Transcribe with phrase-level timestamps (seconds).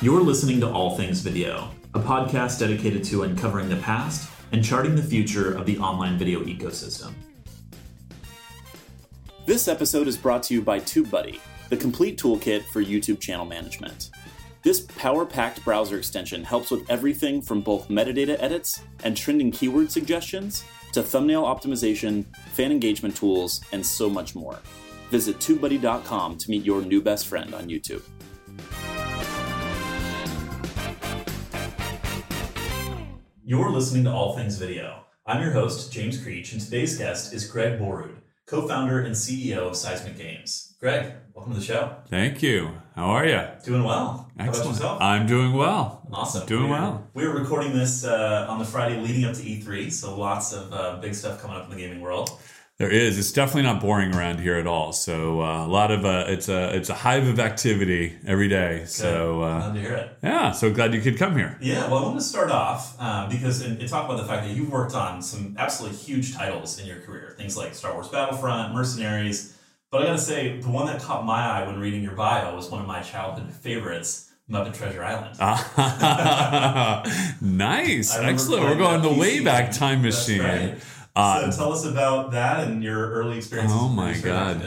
[0.00, 4.94] You're listening to All Things Video, a podcast dedicated to uncovering the past and charting
[4.94, 7.14] the future of the online video ecosystem.
[9.44, 14.10] This episode is brought to you by TubeBuddy, the complete toolkit for YouTube channel management.
[14.62, 19.90] This power packed browser extension helps with everything from both metadata edits and trending keyword
[19.90, 20.62] suggestions
[20.92, 24.60] to thumbnail optimization, fan engagement tools, and so much more.
[25.10, 28.02] Visit TubeBuddy.com to meet your new best friend on YouTube.
[33.48, 35.06] You're listening to All Things Video.
[35.24, 39.60] I'm your host, James Creech, and today's guest is Greg Borrud, co founder and CEO
[39.60, 40.74] of Seismic Games.
[40.78, 41.96] Greg, welcome to the show.
[42.10, 42.72] Thank you.
[42.94, 43.40] How are you?
[43.64, 44.30] Doing well.
[44.36, 44.72] How about Excellent.
[44.72, 45.00] yourself?
[45.00, 46.06] I'm doing well.
[46.12, 46.46] Awesome.
[46.46, 47.08] Doing We're- well.
[47.14, 50.70] We were recording this uh, on the Friday leading up to E3, so lots of
[50.70, 52.28] uh, big stuff coming up in the gaming world.
[52.78, 53.18] There is.
[53.18, 54.92] It's definitely not boring around here at all.
[54.92, 58.84] So uh, a lot of uh, it's a it's a hive of activity every day.
[58.86, 60.18] So uh, Glad to hear it.
[60.22, 60.52] yeah.
[60.52, 61.58] So glad you could come here.
[61.60, 64.46] Yeah, well, I want to start off uh, because and, and talk about the fact
[64.46, 68.06] that you've worked on some absolutely huge titles in your career, things like Star Wars
[68.08, 69.56] Battlefront, Mercenaries.
[69.90, 72.70] But I gotta say, the one that caught my eye when reading your bio was
[72.70, 75.36] one of my childhood favorites, Muppet Treasure Island.
[77.40, 78.16] nice.
[78.16, 78.62] Excellent.
[78.62, 80.42] We're going the way back time machine.
[80.42, 80.78] right.
[81.18, 83.76] Uh, so tell us about that and your early experiences.
[83.78, 84.62] Oh my God.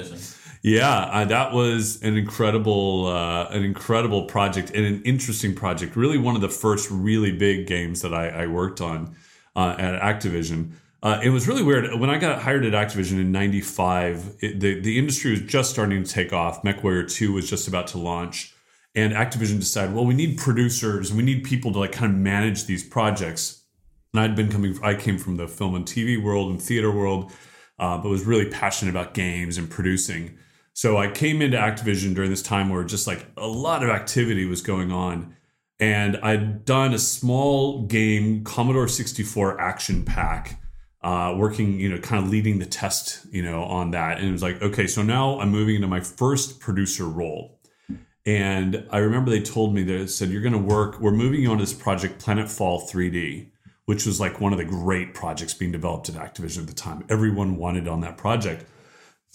[0.64, 5.96] Yeah, uh, that was an incredible, uh, an incredible project and an interesting project.
[5.96, 9.16] Really, one of the first really big games that I, I worked on
[9.56, 10.74] uh, at Activision.
[11.02, 14.40] Uh, it was really weird when I got hired at Activision in '95.
[14.40, 16.62] The the industry was just starting to take off.
[16.64, 18.54] MechWarrior Two was just about to launch,
[18.94, 22.66] and Activision decided, well, we need producers, we need people to like kind of manage
[22.66, 23.61] these projects.
[24.14, 27.32] And I'd been coming, I came from the film and TV world and theater world,
[27.80, 30.38] uh, but was really passionate about games and producing.
[30.74, 34.46] So I came into Activision during this time where just like a lot of activity
[34.46, 35.36] was going on.
[35.80, 40.62] And I'd done a small game, Commodore 64 action pack,
[41.02, 44.20] uh, working, you know, kind of leading the test, you know, on that.
[44.20, 47.60] And it was like, okay, so now I'm moving into my first producer role.
[48.26, 51.50] And I remember they told me they said, you're going to work, we're moving you
[51.50, 53.50] on this project, Planetfall 3D,
[53.86, 57.06] which was like one of the great projects being developed at Activision at the time.
[57.10, 58.66] Everyone wanted on that project.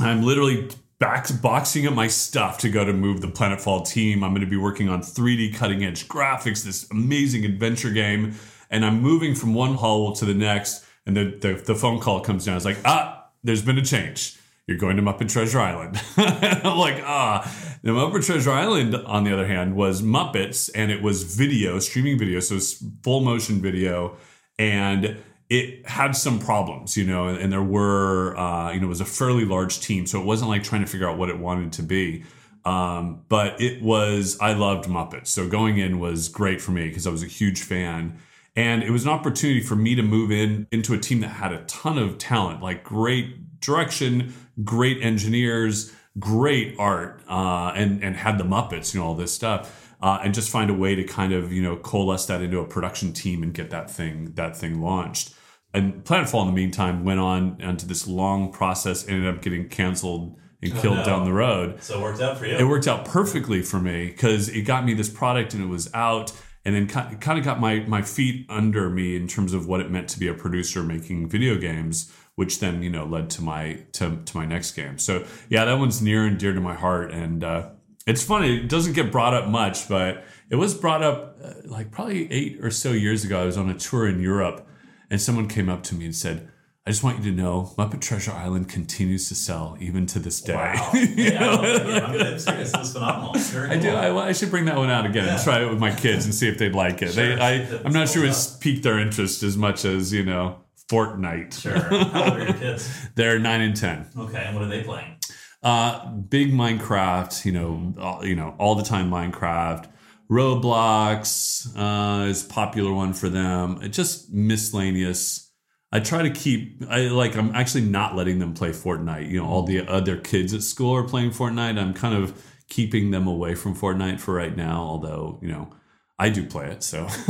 [0.01, 4.23] I'm literally back boxing up my stuff to go to move the Planetfall team.
[4.23, 8.35] I'm going to be working on 3D cutting edge graphics, this amazing adventure game.
[8.71, 10.85] And I'm moving from one hall to the next.
[11.07, 12.57] And the, the, the phone call comes down.
[12.57, 14.39] It's like, ah, there's been a change.
[14.67, 16.01] You're going to Muppet Treasure Island.
[16.17, 17.49] I'm like, ah.
[17.83, 22.19] The Muppet Treasure Island, on the other hand, was Muppets and it was video, streaming
[22.19, 22.41] video.
[22.41, 24.17] So it's full motion video.
[24.59, 25.19] And
[25.49, 29.05] it had some problems, you know, and there were, uh, you know, it was a
[29.05, 30.07] fairly large team.
[30.07, 32.25] So it wasn't like trying to figure out what it wanted to be.
[32.65, 35.29] Um, but it was, I loved Muppets.
[35.29, 38.19] So going in was great for me because I was a huge fan.
[38.57, 41.53] And it was an opportunity for me to move in into a team that had
[41.53, 44.35] a ton of talent, like great direction,
[44.65, 49.86] great engineers, great art, uh, and and had the Muppets, you know, all this stuff,
[50.01, 52.67] uh, and just find a way to kind of you know coalesce that into a
[52.67, 55.35] production team and get that thing that thing launched.
[55.75, 60.39] And Planetfall, in the meantime, went on into this long process, ended up getting canceled
[60.63, 61.05] and killed no.
[61.05, 62.57] down the road So it worked out for you.
[62.57, 65.93] it worked out perfectly for me because it got me this product and it was
[65.93, 66.33] out
[66.65, 69.91] and then kind of got my my feet under me in terms of what it
[69.91, 73.85] meant to be a producer making video games which then you know led to my
[73.93, 77.13] to, to my next game so yeah that one's near and dear to my heart
[77.13, 77.69] and uh,
[78.07, 81.91] it's funny it doesn't get brought up much but it was brought up uh, like
[81.91, 84.67] probably eight or so years ago i was on a tour in europe
[85.11, 86.49] and someone came up to me and said
[86.87, 90.41] I just want you to know Muppet Treasure Island continues to sell even to this
[90.41, 90.55] day.
[90.55, 90.93] Wow.
[90.95, 91.61] Yeah, know?
[91.61, 92.73] I'm, I'm serious.
[92.73, 93.35] It was phenomenal.
[93.35, 93.91] Very I do.
[93.91, 96.33] I, I should bring that one out again and try it with my kids and
[96.33, 97.13] see if they'd like it.
[97.17, 97.43] They, Sure.
[97.43, 101.61] I, I'm not sure it's piqued their interest as much as you know Fortnite.
[101.61, 101.77] Sure.
[101.77, 103.09] How old are your kids?
[103.17, 104.09] They're nine and ten.
[104.17, 105.16] Okay, and what are they playing?
[105.63, 107.45] Uh, big Minecraft.
[107.45, 109.89] You know, all, you know, all the time Minecraft.
[110.31, 113.81] Roblox uh, is popular one for them.
[113.83, 115.53] It just miscellaneous.
[115.93, 116.83] I try to keep.
[116.89, 117.37] I like.
[117.37, 119.31] I'm actually not letting them play Fortnite.
[119.31, 121.79] You know, all the other kids at school are playing Fortnite.
[121.79, 124.83] I'm kind of keeping them away from Fortnite for right now.
[124.83, 125.71] Although you know,
[126.19, 126.83] I do play it.
[126.83, 127.07] So,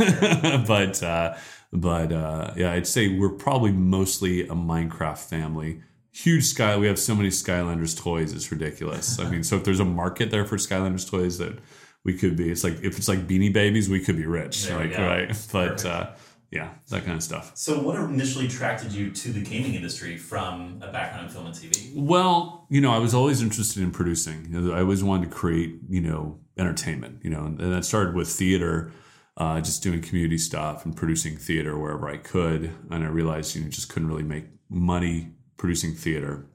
[0.67, 1.35] but uh,
[1.71, 5.81] but uh, yeah, I'd say we're probably mostly a Minecraft family.
[6.23, 6.75] Huge sky.
[6.77, 8.33] We have so many Skylanders toys.
[8.33, 9.19] It's ridiculous.
[9.19, 11.59] I mean, so if there's a market there for Skylanders toys that
[12.03, 14.65] we could be, it's like if it's like Beanie Babies, we could be rich.
[14.65, 16.09] There like right, but uh,
[16.49, 17.51] yeah, that kind of stuff.
[17.53, 21.53] So, what initially attracted you to the gaming industry from a background in film and
[21.53, 21.91] TV?
[21.93, 24.47] Well, you know, I was always interested in producing.
[24.49, 27.85] You know, I always wanted to create, you know, entertainment, you know, and, and that
[27.85, 28.91] started with theater,
[29.37, 32.73] uh, just doing community stuff and producing theater wherever I could.
[32.89, 36.45] And I realized, you know, just couldn't really make money producing theater.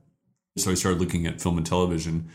[0.57, 2.29] So I started looking at film and television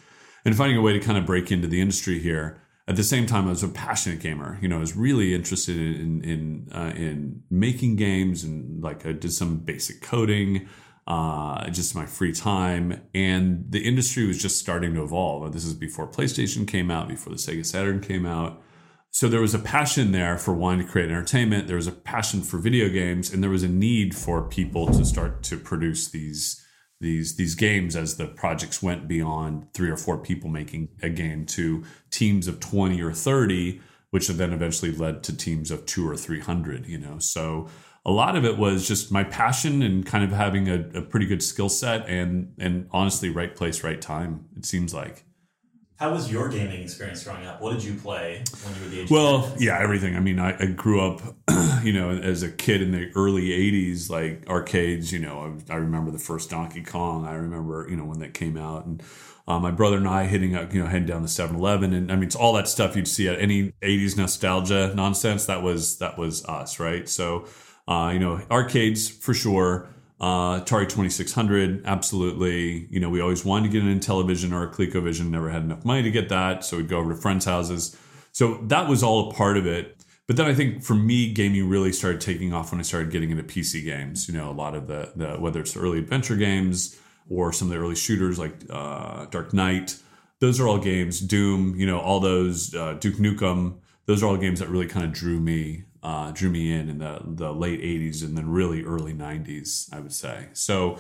[0.46, 2.62] and finding a way to kind of break into the industry here.
[2.88, 4.58] At the same time, I was a passionate gamer.
[4.62, 9.12] You know, I was really interested in in uh, in making games and like I
[9.12, 10.68] did some basic coding
[11.08, 13.02] uh, just my free time.
[13.16, 15.54] And the industry was just starting to evolve.
[15.54, 18.62] This is before PlayStation came out, before the Sega Saturn came out.
[19.18, 21.66] So there was a passion there for wanting to create entertainment.
[21.66, 25.04] There was a passion for video games, and there was a need for people to
[25.04, 26.64] start to produce these
[27.02, 31.48] these these games as the projects went beyond three or four people making a game
[31.48, 33.82] to teams of 20 or 30
[34.12, 37.68] which then eventually led to teams of two or 300 you know so
[38.04, 41.28] a lot of it was just my passion and kind of having a, a pretty
[41.28, 45.27] good skill set and and honestly right place right time it seems like
[45.98, 49.00] how was your gaming experience growing up what did you play when you were the
[49.02, 51.22] age well yeah everything i mean I, I, grew up
[51.84, 55.76] you know as a kid in the early 80s like arcades you know I, I
[55.78, 59.04] remember the first donkey kong i remember you know when that came out and
[59.48, 62.16] uh, my brother and I hitting up, you know, heading down the 7-Eleven, and I
[62.16, 65.46] mean, it's all that stuff you'd see at any '80s nostalgia nonsense.
[65.46, 67.08] That was that was us, right?
[67.08, 67.46] So,
[67.88, 69.88] uh, you know, arcades for sure.
[70.20, 72.88] Uh, Atari 2600, absolutely.
[72.90, 75.86] You know, we always wanted to get an Intellivision or a ColecoVision, never had enough
[75.86, 76.66] money to get that.
[76.66, 77.96] So we'd go over to friends' houses.
[78.32, 79.98] So that was all a part of it.
[80.28, 83.32] But then I think for me, gaming really started taking off when I started getting
[83.32, 84.28] into PC games.
[84.28, 87.00] You know, a lot of the, the whether it's early adventure games
[87.30, 89.96] or some of the early shooters like uh, Dark Knight,
[90.40, 91.22] those are all games.
[91.22, 95.06] Doom, you know, all those uh, Duke Nukem, those are all games that really kind
[95.06, 98.82] of drew me uh, drew me in in the, the late 80s and then really
[98.86, 100.48] early 90s, I would say.
[100.54, 100.98] So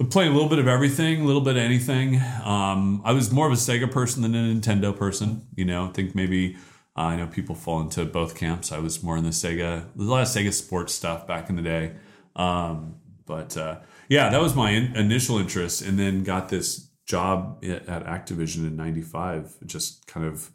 [0.00, 2.20] I'm playing a little bit of everything, a little bit of anything.
[2.42, 5.46] Um, I was more of a Sega person than a Nintendo person.
[5.54, 6.56] You know, I think maybe
[6.96, 8.72] uh, I know people fall into both camps.
[8.72, 11.54] I was more in the Sega, there's a lot of Sega sports stuff back in
[11.54, 11.92] the day.
[12.34, 12.96] Um,
[13.26, 13.78] but uh,
[14.08, 18.66] yeah, that was my in- initial interest, and then got this job at, at Activision
[18.66, 19.54] in '95.
[19.66, 20.50] Just kind of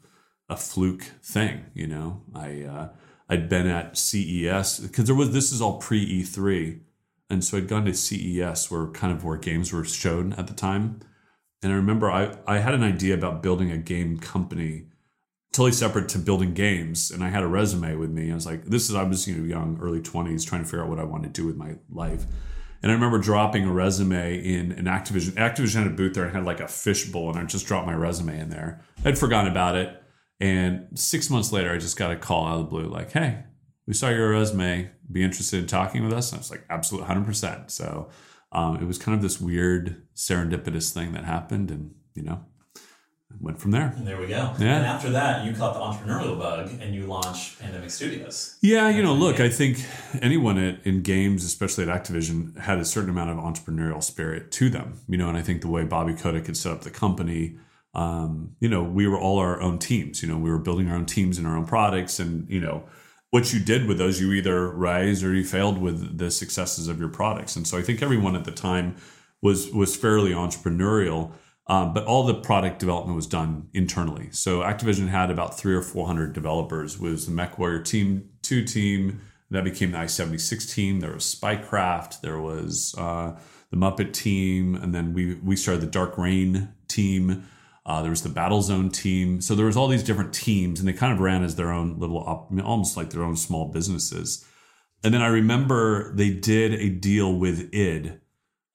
[0.50, 2.24] a fluke thing, you know.
[2.36, 2.90] I uh,
[3.34, 6.80] I'd been at CES because there was this is all pre E3,
[7.30, 10.54] and so I'd gone to CES where kind of where games were shown at the
[10.54, 11.00] time.
[11.64, 14.88] And I remember I, I had an idea about building a game company
[15.54, 17.12] totally separate to building games.
[17.12, 18.32] And I had a resume with me.
[18.32, 20.84] I was like, this is, I was, you know, young, early 20s, trying to figure
[20.84, 22.26] out what I wanted to do with my life.
[22.82, 25.32] And I remember dropping a resume in an Activision.
[25.34, 27.94] Activision had a booth there and had like a fishbowl, and I just dropped my
[27.94, 28.82] resume in there.
[29.06, 30.03] I'd forgotten about it.
[30.44, 33.46] And six months later, I just got a call out of the blue like, hey,
[33.88, 34.92] we saw your resume.
[35.10, 36.34] Be interested in talking with us?
[36.34, 37.72] And I was like, absolutely, 100%.
[37.72, 38.10] So
[38.52, 41.72] um, it was kind of this weird serendipitous thing that happened.
[41.72, 42.44] And, you know,
[43.40, 43.94] went from there.
[43.96, 44.54] And there we go.
[44.60, 44.76] Yeah.
[44.76, 48.58] And after that, you caught the entrepreneurial bug and you launched Pandemic Studios.
[48.62, 49.78] Yeah, you know, look, I think
[50.22, 54.70] anyone at, in games, especially at Activision, had a certain amount of entrepreneurial spirit to
[54.70, 55.00] them.
[55.08, 57.56] You know, and I think the way Bobby Kotick had set up the company
[57.94, 60.22] um, you know, we were all our own teams.
[60.22, 62.84] You know, we were building our own teams and our own products, and you know,
[63.30, 67.00] what you did with those, you either rise or you failed with the successes of
[67.00, 67.56] your products.
[67.56, 68.96] And so I think everyone at the time
[69.42, 71.32] was was fairly entrepreneurial.
[71.68, 74.28] Um, but all the product development was done internally.
[74.32, 76.96] So Activision had about three or four hundred developers.
[76.96, 79.22] It was the MechWarrior Team Two team
[79.54, 81.00] that became the i76 team.
[81.00, 82.22] There was Spycraft.
[82.22, 83.38] There was uh,
[83.70, 87.48] the Muppet team, and then we we started the Dark Reign team.
[87.86, 89.42] Uh, there was the Battlezone team.
[89.42, 92.00] So there was all these different teams, and they kind of ran as their own
[92.00, 94.46] little, op- almost like their own small businesses.
[95.04, 98.20] And then I remember they did a deal with id,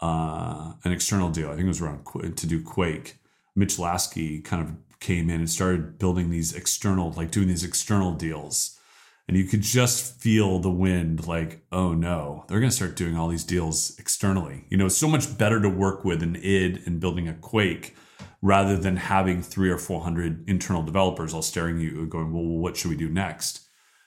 [0.00, 1.48] uh, an external deal.
[1.48, 2.04] I think it was around
[2.36, 3.18] to do Quake.
[3.56, 8.12] Mitch Lasky kind of came in and started building these external, like doing these external
[8.12, 8.78] deals.
[9.26, 13.16] And you could just feel the wind like, oh no, they're going to start doing
[13.16, 14.64] all these deals externally.
[14.70, 17.94] You know, it's so much better to work with an id and building a Quake
[18.40, 22.76] rather than having three or 400 internal developers all staring at you going, well, what
[22.76, 23.62] should we do next?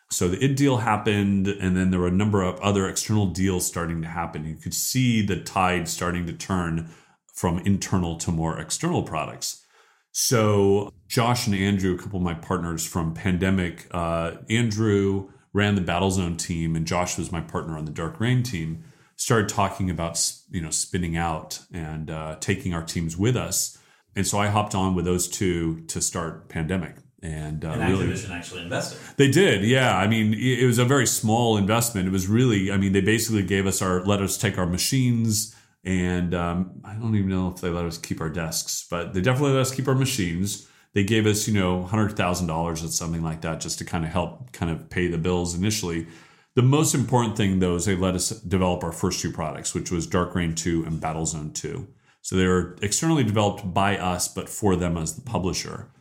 [0.10, 3.66] So the id deal happened, and then there were a number of other external deals
[3.66, 4.46] starting to happen.
[4.46, 6.90] You could see the tide starting to turn
[7.34, 9.66] from internal to more external products.
[10.12, 15.82] So Josh and Andrew, a couple of my partners from Pandemic, uh, Andrew ran the
[15.82, 18.84] Battlezone team, and Josh was my partner on the Dark Reign team.
[19.16, 23.78] Started talking about you know spinning out and uh, taking our teams with us
[24.16, 26.96] and so I hopped on with those two to start Pandemic.
[27.24, 28.98] And, uh, and Activision really, actually invested.
[29.16, 29.96] They did, yeah.
[29.96, 32.08] I mean, it was a very small investment.
[32.08, 35.56] It was really, I mean, they basically gave us our, let us take our machines,
[35.84, 39.22] and um, I don't even know if they let us keep our desks, but they
[39.22, 40.68] definitely let us keep our machines.
[40.94, 44.04] they gave us you know hundred thousand dollars or something like that just to kind
[44.06, 46.08] of help kind of pay the bills initially.
[46.56, 49.92] The most important thing though is they let us develop our first two products, which
[49.92, 51.88] was Dark Reign 2 and Battlezone 2.
[52.22, 55.92] So they were externally developed by us, but for them as the publisher,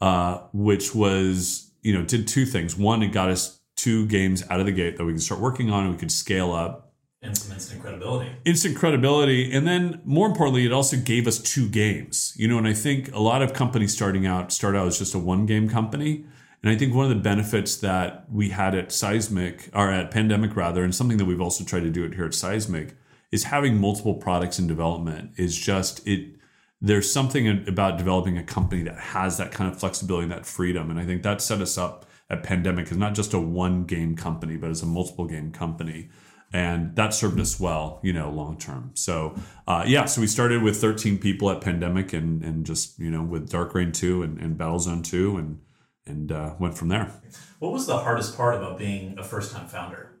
[0.00, 2.76] uh, which was you know did two things.
[2.76, 5.70] One, it got us two games out of the gate that we could start working
[5.70, 6.84] on and we could scale up
[7.24, 8.30] and some instant credibility.
[8.44, 9.50] Instant credibility.
[9.50, 12.34] And then more importantly, it also gave us two games.
[12.36, 15.14] You know, and I think a lot of companies starting out start out as just
[15.14, 16.26] a one game company.
[16.62, 20.56] And I think one of the benefits that we had at Seismic, or at Pandemic
[20.56, 22.94] rather, and something that we've also tried to do it here at Seismic,
[23.34, 26.36] is having multiple products in development is just it
[26.80, 30.90] there's something about developing a company that has that kind of flexibility and that freedom.
[30.90, 34.16] And I think that set us up at Pandemic as not just a one game
[34.16, 36.10] company, but as a multiple game company
[36.54, 38.92] and that served us well, you know, long term.
[38.94, 39.34] So,
[39.66, 43.24] uh, yeah, so we started with 13 people at Pandemic, and and just you know
[43.24, 45.60] with Dark Reign 2 and, and Battlezone 2, and
[46.06, 47.10] and uh, went from there.
[47.58, 50.13] What was the hardest part about being a first time founder?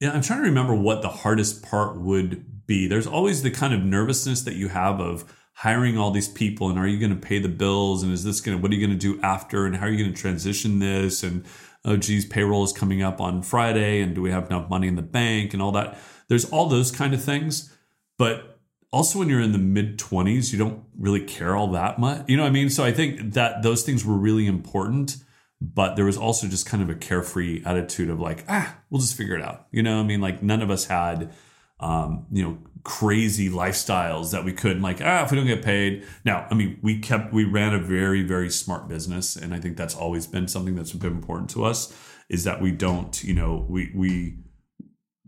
[0.00, 2.86] Yeah, I'm trying to remember what the hardest part would be.
[2.86, 6.78] There's always the kind of nervousness that you have of hiring all these people, and
[6.78, 8.86] are you going to pay the bills, and is this going to what are you
[8.86, 11.46] going to do after, and how are you going to transition this, and
[11.86, 14.96] oh geez payroll is coming up on friday and do we have enough money in
[14.96, 15.96] the bank and all that.
[16.28, 17.72] There's all those kind of things
[18.18, 18.58] but
[18.92, 22.24] also when you're in the mid 20s you don't really care all that much.
[22.28, 22.68] You know what i mean?
[22.68, 25.16] So i think that those things were really important
[25.60, 29.16] but there was also just kind of a carefree attitude of like ah we'll just
[29.16, 29.66] figure it out.
[29.70, 30.20] You know i mean?
[30.20, 31.32] Like none of us had
[31.80, 36.04] um, you know crazy lifestyles that we couldn't like ah if we don't get paid.
[36.24, 39.76] Now i mean we kept we ran a very very smart business and i think
[39.76, 41.92] that's always been something that's been important to us
[42.28, 44.38] is that we don't you know we we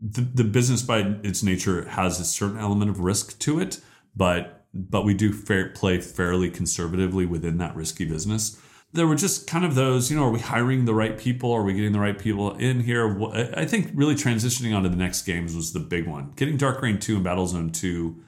[0.00, 3.80] the, the business by its nature has a certain element of risk to it
[4.14, 8.60] but but we do fair, play fairly conservatively within that risky business
[8.92, 11.52] there were just kind of those, you know, are we hiring the right people?
[11.52, 13.20] Are we getting the right people in here?
[13.54, 16.32] I think really transitioning onto the next games was the big one.
[16.36, 18.22] Getting Dark Reign 2 and Battlezone 2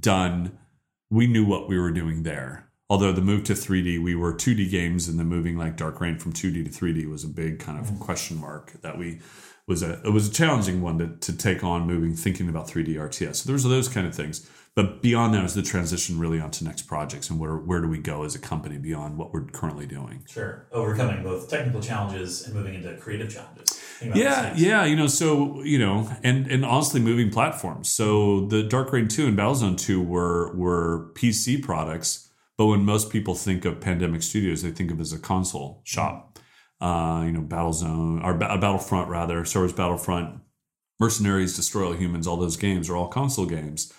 [0.00, 0.58] done,
[1.10, 2.70] we knew what we were doing there.
[2.88, 6.18] Although the move to 3D, we were 2D games, and the moving like Dark Reign
[6.18, 7.98] from 2D to 3D was a big kind of mm.
[7.98, 9.20] question mark that we
[9.66, 12.94] was a it was a challenging one to, to take on moving thinking about 3D
[12.94, 13.36] RTS.
[13.36, 16.82] So there's those kind of things but beyond that is the transition really onto next
[16.82, 20.22] projects and where where do we go as a company beyond what we're currently doing?
[20.28, 20.66] Sure.
[20.70, 23.82] Overcoming both technical challenges and moving into creative challenges.
[24.02, 27.90] Yeah yeah you know so you know and and honestly moving platforms.
[27.90, 33.10] So the dark reign 2 and battlezone 2 were were pc products but when most
[33.10, 36.38] people think of pandemic studios they think of it as a console shop.
[36.78, 40.38] Uh, you know battlezone or battlefront rather star wars battlefront
[41.00, 43.90] mercenaries destroy all humans all those games are all console games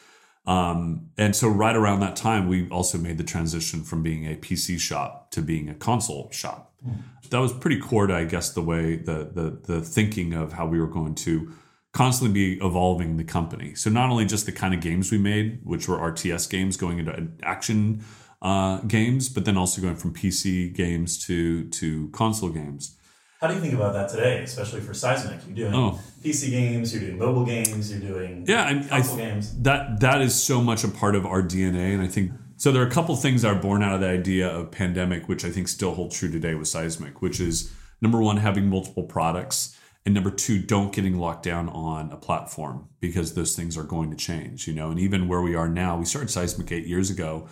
[0.47, 4.35] um, and so right around that time, we also made the transition from being a
[4.35, 6.73] PC shop to being a console shop.
[6.87, 7.01] Mm.
[7.29, 10.65] That was pretty core to, I guess, the way the, the the thinking of how
[10.65, 11.51] we were going to
[11.91, 13.75] constantly be evolving the company.
[13.75, 16.99] So not only just the kind of games we made, which were RTS games going
[16.99, 18.05] into action
[18.41, 22.95] uh, games, but then also going from PC games to to console games.
[23.39, 25.39] How do you think about that today, especially for Seismic?
[25.45, 25.99] You're doing oh.
[26.23, 29.61] PC games, you're doing mobile games, you're doing yeah, I, console I, games.
[29.61, 32.71] That that is so much a part of our DNA, and I think so.
[32.71, 35.45] There are a couple things that are born out of the idea of pandemic, which
[35.45, 39.77] I think still hold true today with Seismic, which is number one, having multiple products,
[40.03, 44.09] and number two, don't getting locked down on a platform because those things are going
[44.09, 44.67] to change.
[44.67, 47.47] You know, and even where we are now, we started Seismic eight years ago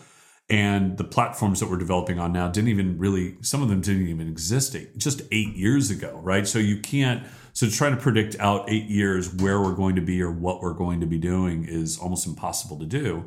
[0.50, 4.08] and the platforms that we're developing on now didn't even really some of them didn't
[4.08, 6.48] even exist eight, just eight years ago right?
[6.48, 10.22] So you can't so trying to predict out eight years where we're going to be
[10.22, 13.26] or what we're going to be doing is almost impossible to do.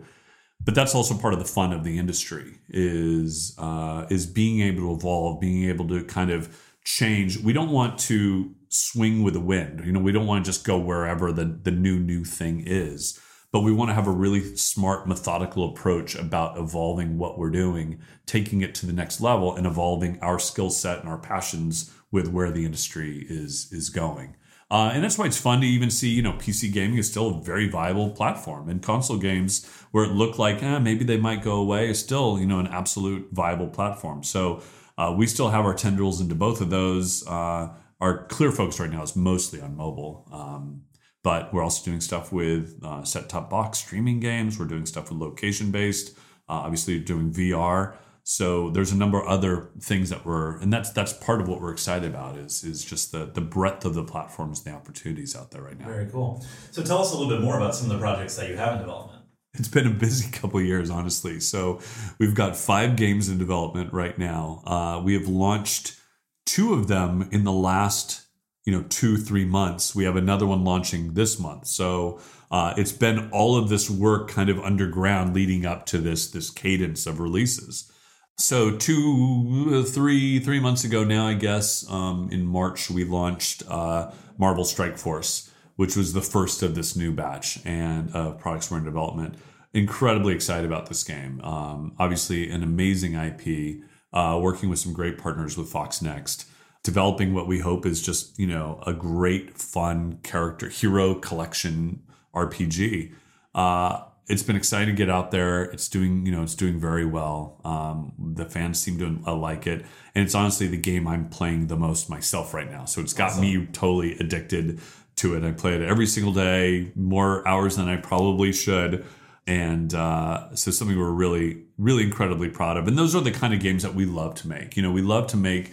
[0.64, 4.82] But that's also part of the fun of the industry is uh, is being able
[4.82, 7.38] to evolve being able to kind of change.
[7.38, 9.82] We don't want to swing with the wind.
[9.84, 13.18] You know we don't want to just go wherever the the new new thing is
[13.52, 18.00] but we want to have a really smart, methodical approach about evolving what we're doing,
[18.26, 22.28] taking it to the next level, and evolving our skill set and our passions with
[22.28, 24.36] where the industry is is going.
[24.70, 27.30] Uh, and that's why it's fun to even see, you know, PC gaming is still
[27.30, 31.42] a very viable platform, and console games where it looked like eh, maybe they might
[31.42, 34.22] go away is still, you know, an absolute viable platform.
[34.22, 34.62] So
[34.98, 37.26] uh, we still have our tendrils into both of those.
[37.26, 37.68] Uh,
[38.00, 40.28] our clear focus right now is mostly on mobile.
[40.30, 40.82] Um,
[41.22, 44.58] but we're also doing stuff with uh, set top box streaming games.
[44.58, 46.16] We're doing stuff with location based,
[46.48, 47.94] uh, obviously doing VR.
[48.30, 51.62] So there's a number of other things that we're, and that's that's part of what
[51.62, 55.34] we're excited about is is just the the breadth of the platforms, and the opportunities
[55.34, 55.86] out there right now.
[55.86, 56.44] Very cool.
[56.70, 58.74] So tell us a little bit more about some of the projects that you have
[58.74, 59.22] in development.
[59.54, 61.40] it's been a busy couple years, honestly.
[61.40, 61.80] So
[62.18, 64.62] we've got five games in development right now.
[64.66, 65.98] Uh, we have launched
[66.44, 68.26] two of them in the last,
[68.68, 69.94] you know, two three months.
[69.94, 71.66] We have another one launching this month.
[71.68, 72.20] So
[72.50, 76.50] uh, it's been all of this work kind of underground leading up to this this
[76.50, 77.90] cadence of releases.
[78.36, 84.10] So two, three, three months ago now, I guess, um, in March we launched uh,
[84.36, 88.76] Marvel Strike Force, which was the first of this new batch and uh, products we're
[88.76, 89.36] in development.
[89.72, 91.40] Incredibly excited about this game.
[91.40, 93.82] Um, obviously, an amazing IP.
[94.12, 96.46] Uh, working with some great partners with FoxNext,
[96.82, 102.02] developing what we hope is just you know a great, fun character hero collection
[102.34, 103.12] RPG.
[103.54, 105.64] Uh, it's been exciting to get out there.
[105.64, 107.60] It's doing, you know, it's doing very well.
[107.64, 111.68] Um, the fans seem to uh, like it, and it's honestly the game I'm playing
[111.68, 112.84] the most myself right now.
[112.84, 113.40] So it's got awesome.
[113.40, 114.80] me totally addicted
[115.16, 115.44] to it.
[115.44, 119.04] I play it every single day, more hours than I probably should,
[119.46, 122.86] and uh, so something we're really, really incredibly proud of.
[122.86, 124.76] And those are the kind of games that we love to make.
[124.76, 125.72] You know, we love to make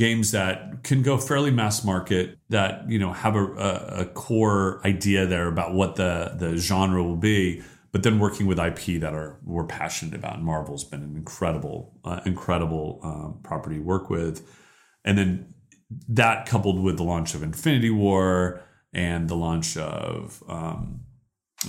[0.00, 4.80] games that can go fairly mass market that you know have a, a, a core
[4.84, 9.12] idea there about what the the genre will be but then working with IP that
[9.12, 10.36] are we're passionate about.
[10.36, 14.46] And Marvel's been an incredible, uh, incredible um, property to work with,
[15.04, 15.54] and then
[16.08, 21.00] that coupled with the launch of Infinity War and the launch of um,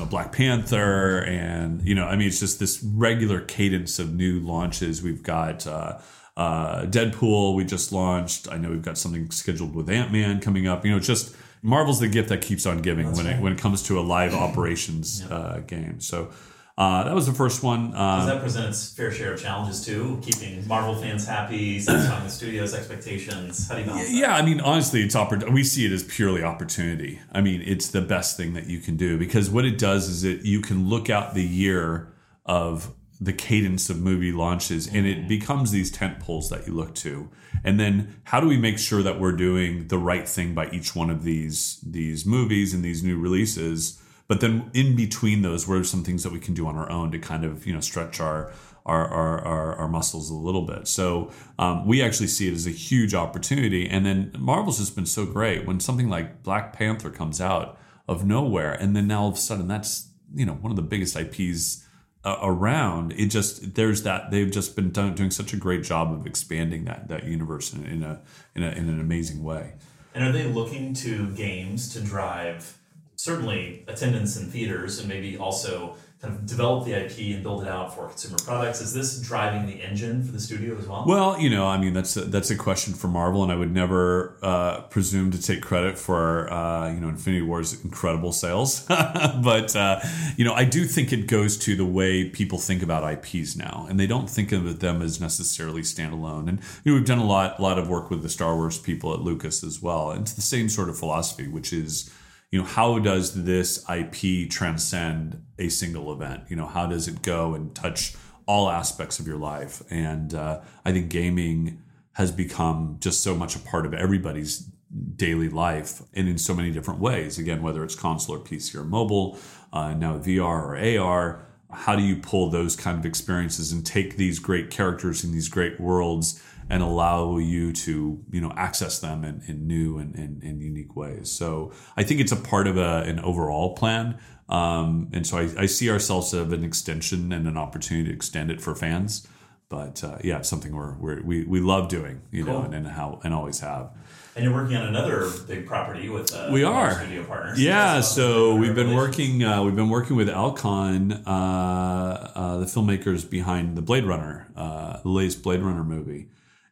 [0.10, 5.02] Black Panther, and you know, I mean, it's just this regular cadence of new launches.
[5.02, 5.66] We've got.
[5.66, 6.00] Uh,
[6.42, 8.52] uh, Deadpool, we just launched.
[8.52, 10.84] I know we've got something scheduled with Ant Man coming up.
[10.84, 13.36] You know, just Marvel's the gift that keeps on giving That's when right.
[13.36, 15.36] it when it comes to a live operations yeah.
[15.36, 16.00] uh, game.
[16.00, 16.32] So
[16.80, 17.94] uh, that was the first one.
[17.94, 20.20] Uh, Does that present its fair share of challenges too?
[20.24, 23.68] Keeping Marvel fans happy, satisfying the studio's expectations.
[23.68, 24.42] How do you balance yeah, that?
[24.42, 27.20] I mean, honestly, it's oppor- We see it as purely opportunity.
[27.32, 30.24] I mean, it's the best thing that you can do because what it does is
[30.24, 32.12] it you can look out the year
[32.48, 32.92] of
[33.22, 35.28] the cadence of movie launches and it mm-hmm.
[35.28, 37.30] becomes these tent poles that you look to.
[37.64, 40.96] And then how do we make sure that we're doing the right thing by each
[40.96, 44.02] one of these these movies and these new releases?
[44.28, 46.90] But then in between those what are some things that we can do on our
[46.90, 48.52] own to kind of you know stretch our
[48.88, 50.88] our our, our, our muscles a little bit?
[50.88, 53.88] So um, we actually see it as a huge opportunity.
[53.88, 55.68] And then marvel's just been so great.
[55.68, 59.38] When something like black panther comes out of nowhere and then now all of a
[59.38, 61.86] sudden that's you know one of the biggest ips
[62.24, 66.14] uh, around it just there's that they've just been done, doing such a great job
[66.14, 68.22] of expanding that that universe in, in a,
[68.56, 69.74] in a in an amazing way.
[70.14, 72.78] And are they looking to games to drive
[73.16, 77.68] certainly attendance in theaters and maybe also kind of develop the IP and build it
[77.68, 78.80] out for consumer products?
[78.80, 81.04] Is this driving the engine for the studio as well?
[81.08, 83.74] Well, you know, I mean, that's a, that's a question for Marvel, and I would
[83.74, 89.76] never uh, presume to take credit for uh, you know Infinity War's incredible sales, but
[89.76, 90.00] uh,
[90.38, 93.88] you know, I do think it goes to the way people think about IPs now,
[93.90, 96.48] and they don't think of them as necessarily standalone.
[96.48, 99.12] And you know, we've done a lot lot of work with the Star Wars people
[99.14, 102.12] at Lucas as well, and it's the same sort of philosophy, which is
[102.52, 106.44] you know how does this ip transcend a single event?
[106.50, 109.82] You know how does it go and touch all aspects of your life?
[109.90, 111.82] And uh, i think gaming
[112.14, 114.68] has become just so much a part of everybody's
[115.16, 117.40] daily life and in so many different ways.
[117.40, 119.38] Again whether it's console or pc or mobile
[119.72, 124.18] uh, now vr or ar how do you pull those kind of experiences and take
[124.18, 129.26] these great characters in these great worlds and allow you to you know access them
[129.26, 132.78] in, in new and, and, and, unique ways so i think it's a part of
[132.78, 137.48] a, an overall plan um, and so I, I, see ourselves as an extension and
[137.48, 139.28] an opportunity to extend it for fans
[139.68, 142.54] but uh, yeah it's something we're, we're, we we love doing you cool.
[142.54, 143.92] know and, and how and always have
[144.34, 147.62] and you're working on another big property with uh, we are studio partners.
[147.62, 149.44] Yeah, so we've been working.
[149.44, 155.02] Uh, we've been working with Alcon, uh, uh, the filmmakers behind the Blade Runner, uh,
[155.02, 156.30] the latest Blade Runner movie,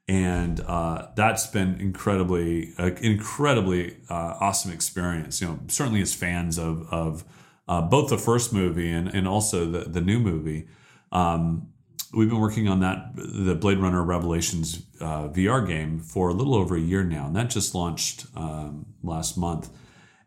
[0.09, 6.57] and uh, that's been incredibly uh, incredibly uh, awesome experience you know certainly as fans
[6.57, 7.23] of of
[7.67, 10.67] uh, both the first movie and, and also the, the new movie.
[11.11, 11.67] Um,
[12.11, 16.55] we've been working on that the blade runner revelations uh, vr game for a little
[16.55, 19.69] over a year now and that just launched um, last month.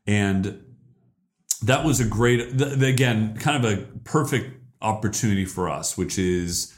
[0.07, 0.63] And
[1.63, 6.73] that was a great again kind of a perfect opportunity for us which is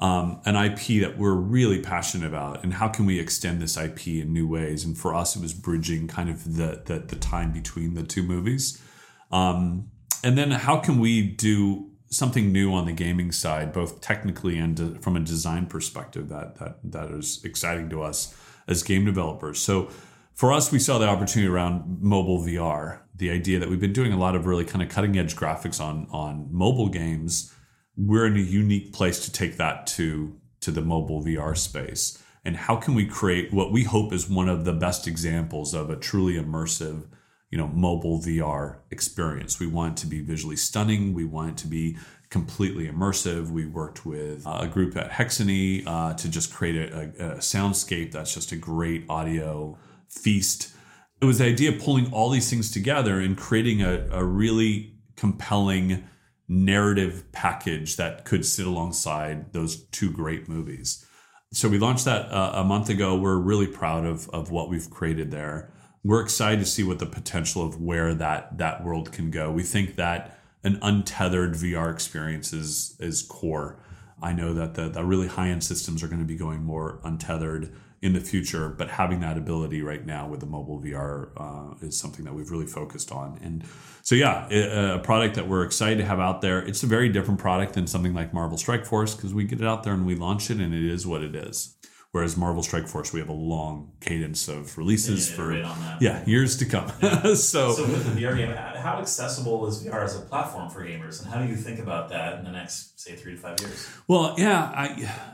[0.00, 4.08] um, an IP that we're really passionate about, and how can we extend this IP
[4.08, 4.84] in new ways?
[4.84, 8.22] And for us, it was bridging kind of the the, the time between the two
[8.22, 8.82] movies,
[9.30, 9.90] um,
[10.22, 14.76] and then how can we do something new on the gaming side, both technically and
[14.76, 18.34] de- from a design perspective that that that is exciting to us
[18.66, 19.60] as game developers.
[19.60, 19.90] So
[20.34, 23.00] for us, we saw the opportunity around mobile VR.
[23.14, 25.80] The idea that we've been doing a lot of really kind of cutting edge graphics
[25.80, 27.52] on on mobile games.
[27.96, 32.22] We're in a unique place to take that to to the mobile VR space.
[32.44, 35.90] And how can we create what we hope is one of the best examples of
[35.90, 37.06] a truly immersive,
[37.50, 39.60] you know, mobile VR experience?
[39.60, 41.14] We want it to be visually stunning.
[41.14, 41.96] We want it to be
[42.30, 43.50] completely immersive.
[43.50, 48.12] We worked with uh, a group at Hexany uh, to just create a, a, soundscape
[48.12, 49.78] that's just a great audio
[50.08, 50.74] feast.
[51.20, 54.96] It was the idea of pulling all these things together and creating a, a really
[55.16, 56.04] compelling
[56.48, 61.06] narrative package that could sit alongside those two great movies.
[61.52, 63.16] So we launched that uh, a month ago.
[63.16, 65.72] We're really proud of of what we've created there.
[66.02, 69.50] We're excited to see what the potential of where that that world can go.
[69.50, 73.78] We think that an untethered VR experience is is core.
[74.20, 77.00] I know that the, the really high end systems are going to be going more
[77.04, 77.72] untethered
[78.04, 81.98] in the future, but having that ability right now with the mobile VR uh, is
[81.98, 83.40] something that we've really focused on.
[83.42, 83.64] And
[84.02, 86.58] so, yeah, a, a product that we're excited to have out there.
[86.58, 89.66] It's a very different product than something like Marvel Strike Force because we get it
[89.66, 91.76] out there and we launch it, and it is what it is.
[92.10, 95.52] Whereas Marvel Strike Force, we have a long cadence of releases for
[96.00, 96.92] yeah years to come.
[97.02, 97.22] Yeah.
[97.34, 101.20] so, so with the VR game, how accessible is VR as a platform for gamers,
[101.20, 103.88] and how do you think about that in the next say three to five years?
[104.06, 105.33] Well, yeah, I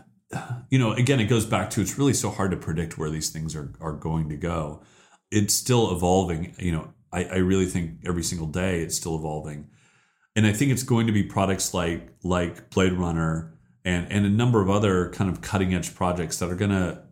[0.71, 3.31] you know, again, it goes back to it's really so hard to predict where these
[3.31, 4.83] things are are going to go.
[5.31, 6.55] It's still evolving.
[6.59, 9.69] You know, I, I really think every single day it's still evolving,
[10.37, 14.31] and I think it's going to be products like like Blade Runner and and a
[14.31, 17.03] number of other kind of cutting edge projects that are going to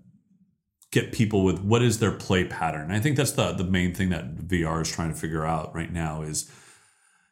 [0.90, 2.90] get people with what is their play pattern.
[2.90, 5.92] I think that's the the main thing that VR is trying to figure out right
[5.92, 6.50] now is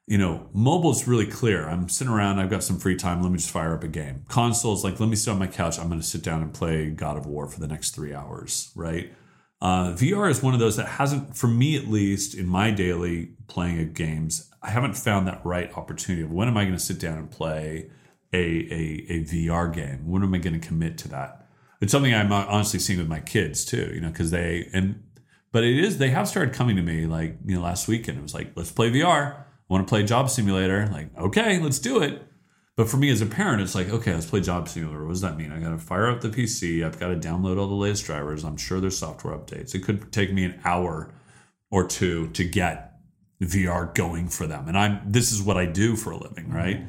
[0.06, 1.68] you know, mobile is really clear.
[1.68, 4.24] I'm sitting around, I've got some free time, let me just fire up a game.
[4.28, 6.90] Consoles, like, let me sit on my couch, I'm going to sit down and play
[6.90, 9.12] God of War for the next three hours, right?
[9.60, 13.30] Uh, VR is one of those that hasn't, for me at least, in my daily
[13.48, 16.82] playing of games, I haven't found that right opportunity of when am I going to
[16.82, 17.90] sit down and play
[18.32, 20.06] a, a, a VR game?
[20.08, 21.48] When am I going to commit to that?
[21.80, 25.02] It's something I'm honestly seeing with my kids too, you know, because they, and,
[25.50, 28.22] but it is, they have started coming to me like, you know, last weekend, it
[28.22, 30.88] was like, let's play VR want to play Job Simulator?
[30.92, 32.22] Like, okay, let's do it.
[32.76, 35.04] But for me as a parent, it's like, okay, let's play Job Simulator.
[35.04, 35.50] What does that mean?
[35.50, 36.84] I got to fire up the PC.
[36.84, 38.44] I've got to download all the latest drivers.
[38.44, 39.74] I'm sure there's software updates.
[39.74, 41.10] It could take me an hour
[41.70, 42.92] or two to get
[43.42, 44.68] VR going for them.
[44.68, 46.80] And I'm this is what I do for a living, right?
[46.80, 46.88] Mm-hmm.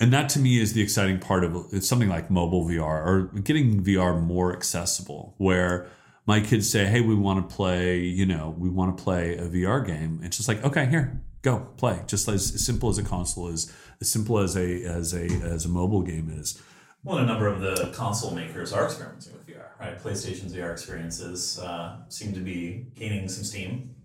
[0.00, 3.30] And that to me is the exciting part of it's something like mobile VR or
[3.42, 5.86] getting VR more accessible where
[6.26, 9.48] my kids say, "Hey, we want to play, you know, we want to play a
[9.48, 12.00] VR game." It's just like, "Okay, here go play.
[12.06, 15.64] Just as, as simple as a console is as simple as a as a as
[15.64, 16.60] a mobile game is.
[17.04, 19.98] Well a number of the console makers are experimenting with vr right?
[19.98, 23.96] Playstation's vr experiences uh, seem to be gaining some steam.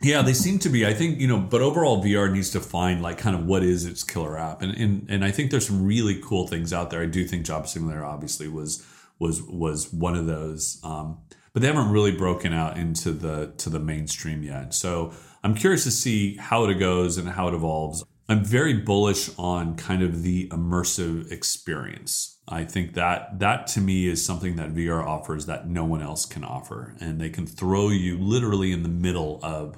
[0.00, 0.86] Yeah they seem to be.
[0.86, 3.84] I think you know but overall vr needs to find like kind of what is
[3.84, 4.62] its killer app.
[4.62, 7.02] And and, and i think there's some really cool things out there.
[7.02, 8.86] I do think job simulator obviously was
[9.18, 11.18] was was one of those um,
[11.52, 14.72] but they haven't really broken out into the to the mainstream yet.
[14.72, 18.04] So I'm curious to see how it goes and how it evolves.
[18.28, 22.38] I'm very bullish on kind of the immersive experience.
[22.46, 26.26] I think that that to me is something that VR offers that no one else
[26.26, 26.94] can offer.
[27.00, 29.76] And they can throw you literally in the middle of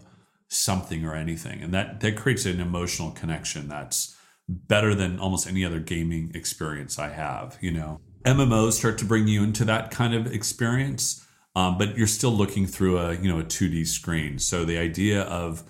[0.49, 1.63] something or anything.
[1.63, 4.17] And that that creates an emotional connection that's
[4.49, 8.01] better than almost any other gaming experience I have, you know.
[8.25, 12.67] MMOs start to bring you into that kind of experience um, but you're still looking
[12.67, 14.39] through a you know a 2D screen.
[14.39, 15.63] So the idea of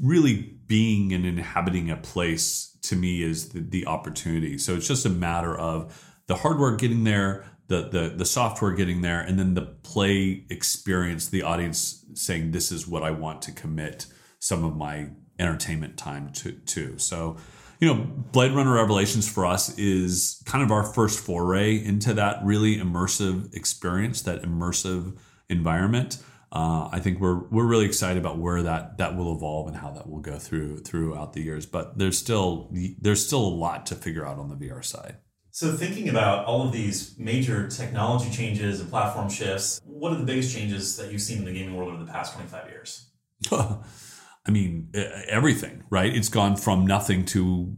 [0.00, 4.58] really being and inhabiting a place to me is the, the opportunity.
[4.58, 9.02] So it's just a matter of the hardware getting there, the, the the software getting
[9.02, 13.52] there, and then the play experience, the audience saying this is what I want to
[13.52, 14.06] commit
[14.38, 16.98] some of my entertainment time to to.
[16.98, 17.36] So
[17.84, 22.38] you know, Blade Runner Revelations for us is kind of our first foray into that
[22.42, 25.18] really immersive experience, that immersive
[25.50, 26.16] environment.
[26.50, 29.90] Uh, I think we're we're really excited about where that that will evolve and how
[29.90, 31.66] that will go through throughout the years.
[31.66, 35.16] But there's still there's still a lot to figure out on the VR side.
[35.50, 40.24] So thinking about all of these major technology changes and platform shifts, what are the
[40.24, 43.10] biggest changes that you've seen in the gaming world over the past 25 years?
[44.46, 44.90] I mean,
[45.28, 46.14] everything, right?
[46.14, 47.76] It's gone from nothing to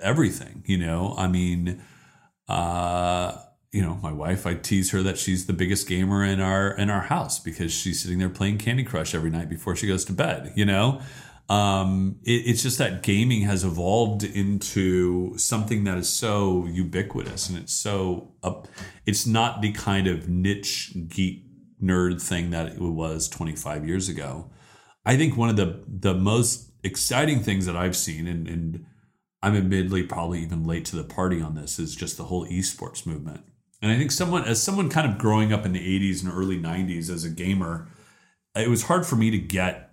[0.00, 1.14] everything, you know?
[1.18, 1.82] I mean,
[2.48, 3.36] uh,
[3.72, 6.90] you know, my wife, I tease her that she's the biggest gamer in our in
[6.90, 10.12] our house because she's sitting there playing Candy Crush every night before she goes to
[10.12, 11.00] bed, you know?
[11.48, 17.58] Um, it, it's just that gaming has evolved into something that is so ubiquitous and
[17.58, 18.68] it's so up,
[19.04, 21.44] it's not the kind of niche geek
[21.82, 24.50] nerd thing that it was 25 years ago.
[25.04, 28.86] I think one of the the most exciting things that I've seen, and, and
[29.42, 33.06] I'm admittedly probably even late to the party on this, is just the whole esports
[33.06, 33.42] movement.
[33.82, 36.58] And I think someone, as someone kind of growing up in the 80s and early
[36.58, 37.88] 90s as a gamer,
[38.54, 39.90] it was hard for me to get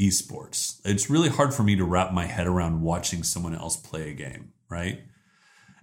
[0.00, 0.80] esports.
[0.84, 4.14] It's really hard for me to wrap my head around watching someone else play a
[4.14, 5.02] game, right?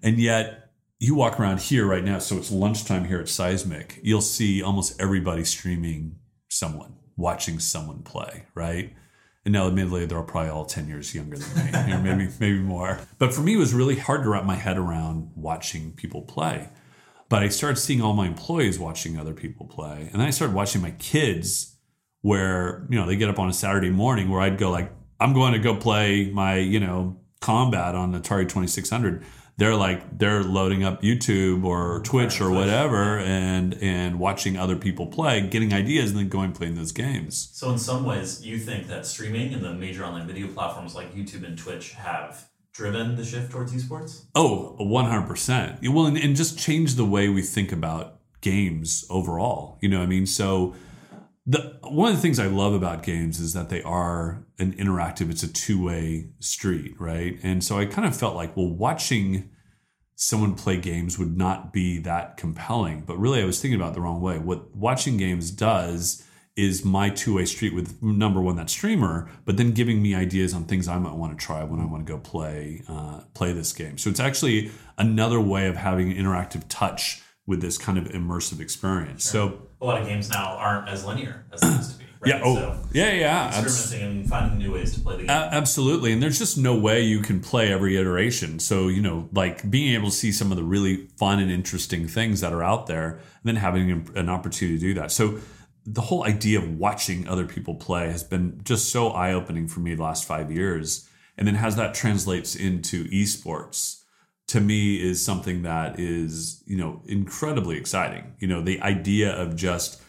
[0.02, 4.22] And yet, you walk around here right now, so it's lunchtime here at Seismic, you'll
[4.22, 6.16] see almost everybody streaming
[6.48, 8.94] someone, watching someone play, right?
[9.46, 13.00] And now, admittedly, they're probably all 10 years younger than me, maybe, maybe more.
[13.18, 16.70] But for me, it was really hard to wrap my head around watching people play.
[17.28, 20.10] But I started seeing all my employees watching other people play.
[20.12, 21.76] And then I started watching my kids
[22.22, 25.34] where, you know, they get up on a Saturday morning where I'd go like, I'm
[25.34, 29.26] going to go play my, you know, combat on Atari 2600
[29.58, 35.08] they're like they're loading up YouTube or Twitch or whatever and and watching other people
[35.08, 37.50] play, getting ideas, and then going and playing those games.
[37.54, 41.14] So in some ways, you think that streaming and the major online video platforms like
[41.14, 44.26] YouTube and Twitch have driven the shift towards esports?
[44.34, 45.88] Oh, 100%.
[45.90, 49.78] Well, and, and just change the way we think about games overall.
[49.80, 50.26] You know what I mean?
[50.26, 50.74] So
[51.46, 55.30] the one of the things I love about games is that they are an interactive,
[55.30, 57.38] it's a two-way street, right?
[57.44, 59.50] And so I kind of felt like, well, watching
[60.16, 63.02] someone play games would not be that compelling.
[63.02, 64.38] But really I was thinking about the wrong way.
[64.38, 66.24] What watching games does
[66.56, 70.64] is my two-way street with number one that streamer, but then giving me ideas on
[70.66, 73.74] things I might want to try when I want to go play uh, play this
[73.74, 73.98] game.
[73.98, 79.30] So it's actually another way of having interactive touch with this kind of immersive experience.
[79.30, 79.50] Sure.
[79.50, 82.06] So a lot of games now aren't as linear as they used to be.
[82.22, 82.30] Right?
[82.30, 82.42] Yeah.
[82.44, 83.62] Oh, so yeah, yeah.
[83.62, 85.30] Experimenting and finding new ways to play the game.
[85.30, 86.14] Uh, absolutely.
[86.14, 88.60] And there's just no way you can play every iteration.
[88.60, 92.08] So, you know, like being able to see some of the really fun and interesting
[92.08, 95.12] things that are out there and then having an opportunity to do that.
[95.12, 95.40] So,
[95.86, 99.82] the whole idea of watching other people play has been just so eye opening for
[99.82, 101.10] me the last five years.
[101.38, 104.03] And then as that translates into esports,
[104.54, 108.36] to me is something that is you know incredibly exciting.
[108.40, 110.02] You know the idea of just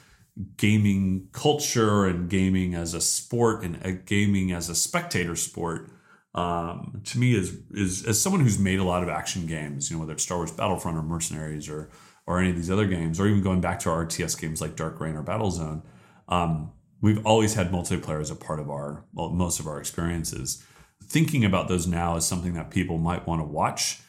[0.57, 5.91] gaming culture and gaming as a sport and a gaming as a spectator sport
[6.35, 9.97] um, to me is is as someone who's made a lot of action games you
[9.97, 11.89] know whether it's star wars battlefront or mercenaries or
[12.27, 14.75] or any of these other games or even going back to our rts games like
[14.75, 15.83] dark reign or battlezone
[16.29, 20.65] um, we've always had multiplayer as a part of our well, most of our experiences.
[21.03, 24.01] Thinking about those now is something that people might want to watch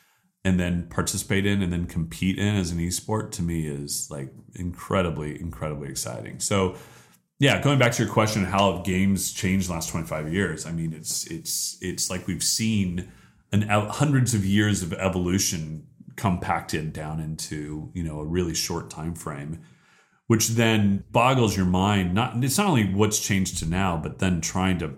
[0.45, 4.31] and then participate in and then compete in as an esport to me is like
[4.53, 6.39] incredibly incredibly exciting.
[6.39, 6.77] So
[7.39, 10.71] yeah going back to your question how have games changed the last 25 years i
[10.71, 13.11] mean it's it's it's like we've seen
[13.51, 19.13] an hundreds of years of evolution compacted down into you know a really short time
[19.13, 19.61] frame
[20.27, 24.39] which then boggles your mind not it's not only what's changed to now but then
[24.39, 24.93] trying to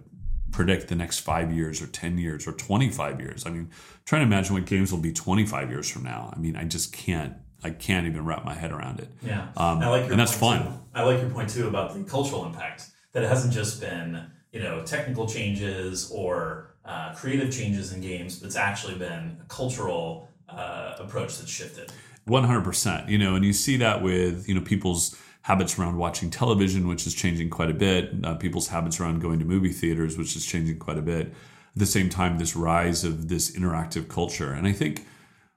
[0.57, 3.45] predict the next five years or 10 years or 25 years.
[3.45, 3.69] I mean,
[4.05, 6.33] trying to imagine what games will be 25 years from now.
[6.35, 9.07] I mean, I just can't, I can't even wrap my head around it.
[9.21, 9.49] Yeah.
[9.55, 10.63] Um, I like your and that's fun.
[10.63, 10.73] Too.
[10.95, 14.59] I like your point too about the cultural impact that it hasn't just been, you
[14.59, 20.27] know, technical changes or uh, creative changes in games, but it's actually been a cultural
[20.49, 21.93] uh, approach that's shifted.
[22.27, 23.07] 100%.
[23.07, 25.15] You know, and you see that with, you know, people's,
[25.47, 29.39] habits around watching television, which is changing quite a bit, uh, people's habits around going
[29.39, 31.27] to movie theaters, which is changing quite a bit.
[31.27, 31.33] At
[31.73, 34.51] the same time, this rise of this interactive culture.
[34.51, 35.07] And I think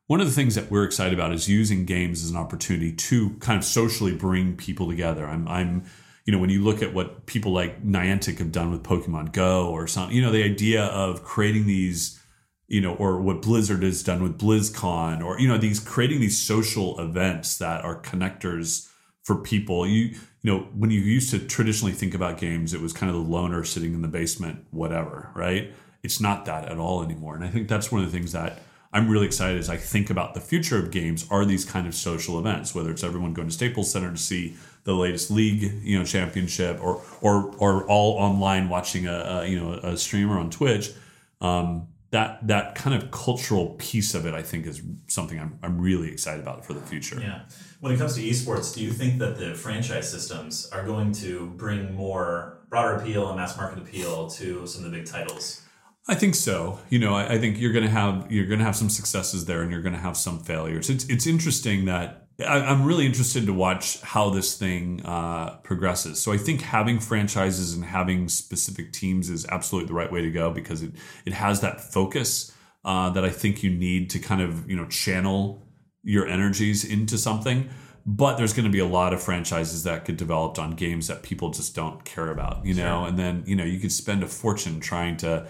[0.06, 3.30] one of the things that we're excited about is using games as an opportunity to
[3.40, 5.26] kind of socially bring people together.
[5.26, 5.82] I'm, I'm
[6.24, 9.70] you know, when you look at what people like Niantic have done with Pokemon Go
[9.70, 12.22] or something, you know, the idea of creating these,
[12.68, 16.38] you know, or what Blizzard has done with BlizzCon, or you know, these creating these
[16.38, 18.86] social events that are connectors
[19.30, 19.86] for people.
[19.86, 23.16] You you know when you used to traditionally think about games, it was kind of
[23.16, 25.72] the loner sitting in the basement, whatever, right?
[26.02, 28.58] It's not that at all anymore, and I think that's one of the things that
[28.92, 31.94] I'm really excited as I think about the future of games are these kind of
[31.94, 35.96] social events, whether it's everyone going to Staples Center to see the latest league, you
[35.96, 40.50] know, championship, or or or all online watching a, a you know a streamer on
[40.50, 40.90] Twitch.
[41.40, 45.80] Um, that that kind of cultural piece of it, I think, is something I'm I'm
[45.80, 47.20] really excited about for the future.
[47.20, 47.42] Yeah.
[47.80, 51.50] When it comes to esports, do you think that the franchise systems are going to
[51.56, 55.62] bring more broader appeal and mass market appeal to some of the big titles?
[56.08, 56.80] I think so.
[56.88, 59.44] You know, I, I think you're going to have you're going to have some successes
[59.44, 60.90] there, and you're going to have some failures.
[60.90, 66.20] It's it's interesting that I, am really interested to watch how this thing uh, progresses.
[66.20, 70.30] So I think having franchises and having specific teams is absolutely the right way to
[70.30, 70.92] go because it
[71.24, 72.52] it has that focus
[72.84, 75.66] uh, that I think you need to kind of you know channel
[76.02, 77.68] your energies into something.
[78.06, 81.22] but there's going to be a lot of franchises that get developed on games that
[81.22, 83.04] people just don't care about, you know.
[83.04, 85.46] And then you know you could spend a fortune trying to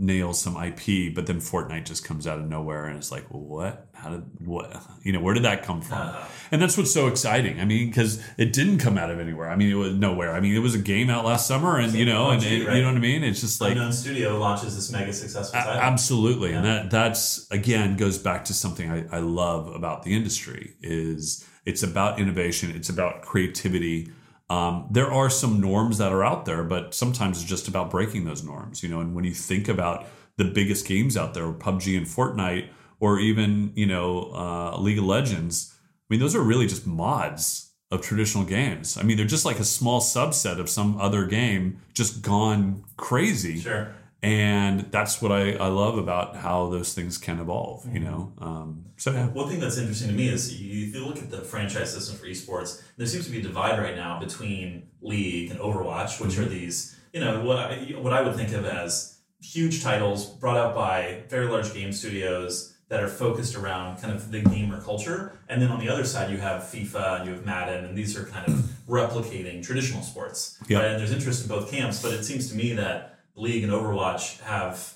[0.00, 3.42] nail some IP, but then Fortnite just comes out of nowhere and it's like, well,
[3.42, 3.88] what?
[3.94, 4.80] How did what?
[5.02, 5.98] You know, where did that come from?
[5.98, 7.60] Uh, And that's what's so exciting.
[7.60, 9.48] I mean, because it didn't come out of anywhere.
[9.48, 10.34] I mean, it was nowhere.
[10.34, 12.52] I mean, it was a game out last summer, and you know, and, right?
[12.52, 13.24] you know what I mean.
[13.24, 15.80] It's just like Unknown Studio launches this mega successful title.
[15.80, 20.74] absolutely, and that that's again goes back to something I, I love about the industry
[20.82, 22.70] is it's about innovation.
[22.76, 24.12] It's about creativity.
[24.50, 28.24] Um, there are some norms that are out there, but sometimes it's just about breaking
[28.24, 28.82] those norms.
[28.82, 30.06] You know, and when you think about
[30.36, 32.68] the biggest games out there, PUBG and Fortnite,
[33.00, 35.74] or even you know uh, League of Legends.
[35.74, 38.96] I mean, those are really just mods of traditional games.
[38.96, 43.60] I mean, they're just like a small subset of some other game just gone crazy.
[43.60, 43.94] Sure.
[44.20, 48.32] And that's what I, I love about how those things can evolve, you know?
[48.38, 49.28] Um, so, yeah.
[49.28, 52.16] One thing that's interesting to me is you, if you look at the franchise system
[52.16, 56.36] for esports, there seems to be a divide right now between League and Overwatch, which
[56.36, 60.56] are these, you know, what I, what I would think of as huge titles brought
[60.56, 65.38] out by very large game studios that are focused around kind of the gamer culture.
[65.48, 68.16] And then on the other side, you have FIFA and you have Madden, and these
[68.16, 68.54] are kind of
[68.88, 70.58] replicating traditional sports.
[70.66, 70.78] Yeah.
[70.78, 70.86] Right?
[70.88, 74.40] And there's interest in both camps, but it seems to me that League and Overwatch
[74.40, 74.94] have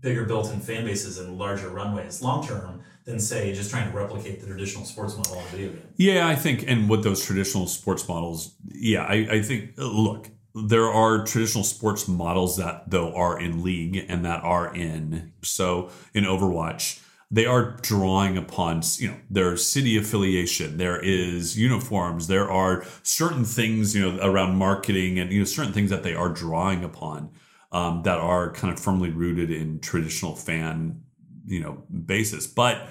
[0.00, 4.40] bigger built-in fan bases and larger runways long term than say just trying to replicate
[4.40, 5.88] the traditional sports model a video game.
[5.96, 10.28] Yeah, I think, and with those traditional sports models, yeah, I, I think, uh, look,
[10.54, 15.90] there are traditional sports models that, though, are in League and that are in, so
[16.14, 22.50] in Overwatch, they are drawing upon, you know, their city affiliation, there is uniforms, there
[22.50, 26.28] are certain things, you know, around marketing and, you know, certain things that they are
[26.28, 27.30] drawing upon
[27.74, 31.02] um, that are kind of firmly rooted in traditional fan,
[31.44, 32.46] you know, basis.
[32.46, 32.86] But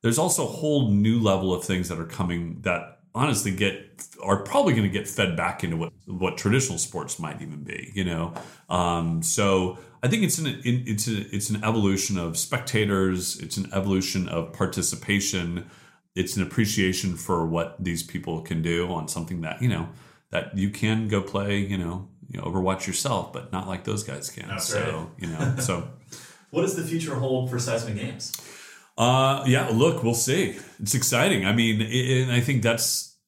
[0.00, 4.36] there's also a whole new level of things that are coming that honestly get are
[4.44, 8.04] probably going to get fed back into what what traditional sports might even be you
[8.04, 8.32] know
[8.68, 13.68] um, so i think it's an it's a, it's an evolution of spectators it's an
[13.72, 15.68] evolution of participation
[16.14, 19.88] it's an appreciation for what these people can do on something that you know
[20.30, 24.02] that you can go play you know you know overwatch yourself but not like those
[24.04, 25.06] guys can That's so right.
[25.18, 25.88] you know so
[26.50, 28.32] What does the future hold for Seismic Games?
[28.96, 30.56] Uh, yeah, look, we'll see.
[30.80, 31.44] It's exciting.
[31.44, 33.18] I mean, i- and I think that's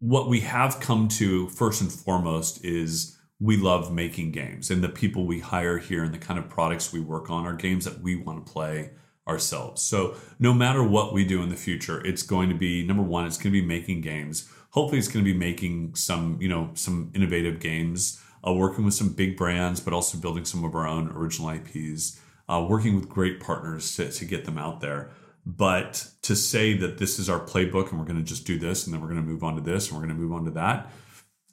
[0.00, 4.90] what we have come to first and foremost is we love making games and the
[4.90, 8.00] people we hire here and the kind of products we work on are games that
[8.02, 8.90] we want to play
[9.26, 9.80] ourselves.
[9.82, 13.26] So no matter what we do in the future, it's going to be number one,
[13.26, 14.48] it's going to be making games.
[14.72, 18.94] Hopefully it's going to be making some, you know, some innovative games, uh, working with
[18.94, 23.08] some big brands, but also building some of our own original IPs, uh, working with
[23.08, 25.10] great partners to, to get them out there.
[25.44, 28.86] But to say that this is our playbook and we're going to just do this
[28.86, 30.44] and then we're going to move on to this and we're going to move on
[30.44, 30.90] to that,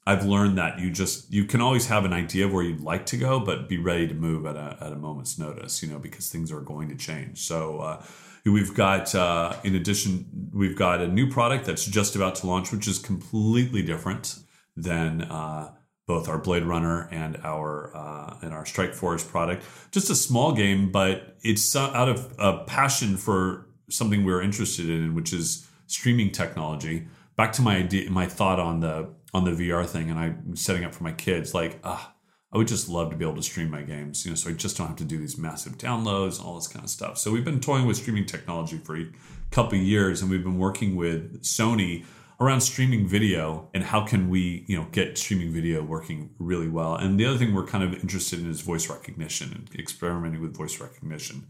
[0.05, 3.05] I've learned that you just you can always have an idea of where you'd like
[3.07, 5.99] to go, but be ready to move at a at a moment's notice, you know,
[5.99, 7.41] because things are going to change.
[7.41, 8.03] So uh,
[8.45, 12.71] we've got uh, in addition we've got a new product that's just about to launch,
[12.71, 14.39] which is completely different
[14.75, 15.71] than uh,
[16.07, 19.63] both our Blade Runner and our uh, and our Strike Force product.
[19.91, 24.89] Just a small game, but it's out of a passion for something we we're interested
[24.89, 27.07] in, which is streaming technology.
[27.35, 30.83] Back to my idea, my thought on the on the VR thing, and I'm setting
[30.83, 31.53] up for my kids.
[31.53, 32.13] Like, ah,
[32.51, 34.53] I would just love to be able to stream my games, you know, so I
[34.53, 37.19] just don't have to do these massive downloads and all this kind of stuff.
[37.19, 39.05] So we've been toying with streaming technology for a
[39.51, 42.05] couple of years, and we've been working with Sony
[42.39, 46.95] around streaming video and how can we, you know, get streaming video working really well.
[46.95, 50.55] And the other thing we're kind of interested in is voice recognition and experimenting with
[50.55, 51.47] voice recognition.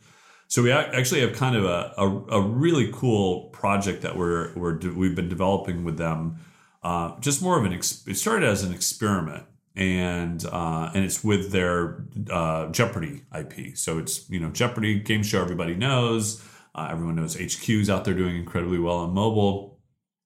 [0.47, 2.07] So we actually have kind of a, a,
[2.39, 6.39] a really cool project that we're, we're we've been developing with them.
[6.81, 9.43] Uh, just more of an it started as an experiment
[9.79, 13.77] and uh, and it's with their uh, Jeopardy IP.
[13.77, 16.45] So it's you know Jeopardy game show everybody knows.
[16.75, 19.79] Uh, everyone knows HQ's out there doing incredibly well on mobile.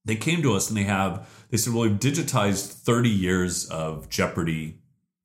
[0.05, 4.09] They came to us and they have they said, well, we've digitized 30 years of
[4.09, 4.79] Jeopardy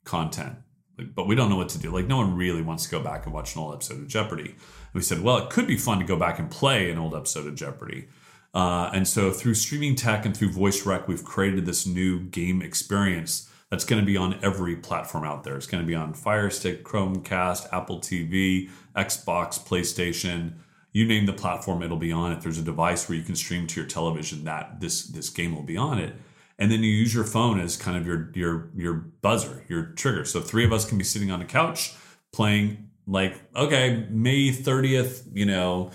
[0.05, 0.57] content,
[0.99, 1.91] but we don't know what to do.
[1.91, 4.51] Like no one really wants to go back and watch an old episode of Jeopardy.
[4.51, 7.15] And we said, well, it could be fun to go back and play an old
[7.15, 8.09] episode of Jeopardy.
[8.53, 12.61] Uh, and so through streaming tech and through voice rec, we've created this new game
[12.61, 15.57] experience that's going to be on every platform out there.
[15.57, 20.55] It's going to be on Fire Stick, Chromecast, Apple TV, Xbox, PlayStation.
[20.93, 22.41] You name the platform, it'll be on it.
[22.41, 25.63] There's a device where you can stream to your television that this this game will
[25.63, 26.15] be on it.
[26.59, 30.25] And then you use your phone as kind of your your your buzzer, your trigger.
[30.25, 31.93] So three of us can be sitting on a couch
[32.33, 35.91] playing like, okay, May 30th, you know,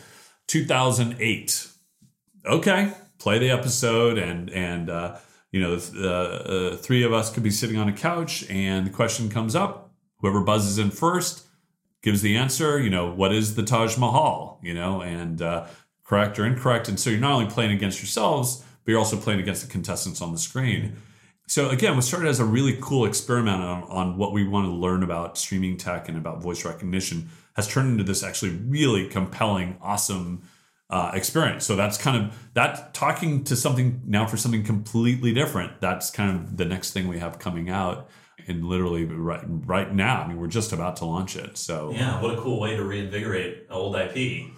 [0.47, 1.69] 2008
[2.45, 5.15] okay play the episode and and uh,
[5.53, 8.91] you know the uh, three of us could be sitting on a couch and the
[8.91, 9.93] question comes up.
[10.17, 11.45] Whoever buzzes in first
[12.01, 15.67] gives the answer you know what is the taj mahal you know and uh,
[16.03, 16.89] correct or incorrect.
[16.89, 20.21] And so you're not only playing against yourselves but you're also playing against the contestants
[20.21, 20.97] on the screen.
[21.47, 24.71] So again, we started as a really cool experiment on, on what we want to
[24.71, 29.77] learn about streaming tech and about voice recognition has turned into this actually really compelling,
[29.81, 30.41] awesome
[30.93, 31.65] uh, experience.
[31.65, 35.81] So that's kind of that talking to something now for something completely different.
[35.81, 38.11] That's kind of the next thing we have coming out.
[38.45, 41.57] And literally right right now, I mean, we're just about to launch it.
[41.57, 44.51] So yeah, what a cool way to reinvigorate old IP.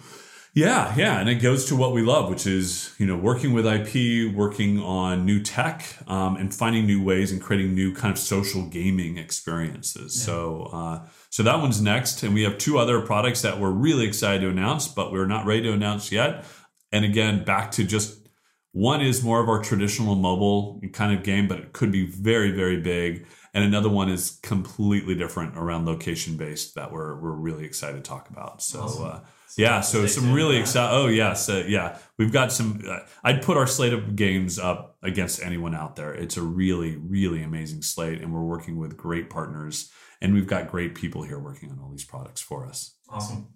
[0.56, 3.66] Yeah, yeah, and it goes to what we love, which is you know working with
[3.66, 8.18] IP, working on new tech, um, and finding new ways and creating new kind of
[8.18, 10.16] social gaming experiences.
[10.18, 10.24] Yeah.
[10.24, 14.06] So, uh, so that one's next, and we have two other products that we're really
[14.06, 16.46] excited to announce, but we're not ready to announce yet.
[16.90, 18.26] And again, back to just
[18.72, 22.52] one is more of our traditional mobile kind of game, but it could be very,
[22.52, 23.26] very big.
[23.52, 28.08] And another one is completely different around location based that we're we're really excited to
[28.08, 28.62] talk about.
[28.62, 28.80] So.
[28.80, 29.04] Awesome.
[29.04, 29.20] Uh,
[29.56, 30.96] yeah, so some really exciting.
[30.96, 32.82] Oh yes, uh, yeah, we've got some.
[32.86, 36.12] Uh, I'd put our slate of games up against anyone out there.
[36.12, 39.90] It's a really, really amazing slate, and we're working with great partners,
[40.20, 42.96] and we've got great people here working on all these products for us.
[43.08, 43.48] Awesome.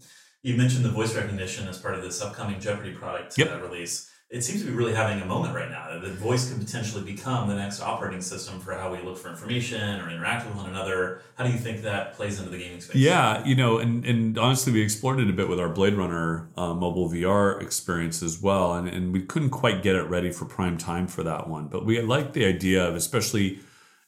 [0.42, 3.50] You mentioned the voice recognition as part of this upcoming Jeopardy product yep.
[3.50, 5.98] uh, release it seems to be really having a moment right now.
[5.98, 10.00] The voice could potentially become the next operating system for how we look for information
[10.00, 11.22] or interact with one another.
[11.34, 12.94] How do you think that plays into the gaming space?
[12.94, 16.48] Yeah, you know, and, and honestly, we explored it a bit with our Blade Runner
[16.56, 20.44] uh, mobile VR experience as well, and, and we couldn't quite get it ready for
[20.44, 21.66] prime time for that one.
[21.66, 23.58] But we like the idea of, especially